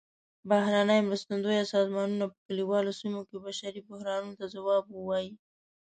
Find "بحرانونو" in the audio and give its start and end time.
3.89-4.37